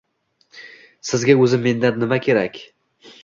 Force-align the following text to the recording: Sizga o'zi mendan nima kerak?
Sizga 1.09 1.35
o'zi 1.45 1.59
mendan 1.67 2.01
nima 2.05 2.19
kerak? 2.29 2.61